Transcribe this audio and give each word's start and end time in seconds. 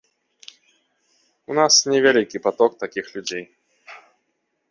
У 1.51 1.57
нас 1.59 1.73
не 1.91 1.99
вялікі 2.07 2.37
паток 2.47 2.71
такіх 2.85 3.05
людзей. 3.17 3.45